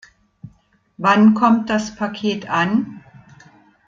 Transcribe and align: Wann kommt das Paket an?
Wann 0.97 1.35
kommt 1.35 1.69
das 1.69 1.93
Paket 1.95 2.49
an? 2.49 3.03